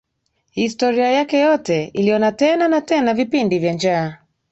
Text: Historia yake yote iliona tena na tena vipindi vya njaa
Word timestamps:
Historia 0.51 1.09
yake 1.11 1.39
yote 1.39 1.83
iliona 1.85 2.31
tena 2.31 2.67
na 2.67 2.81
tena 2.81 3.13
vipindi 3.13 3.59
vya 3.59 3.73
njaa 3.73 4.17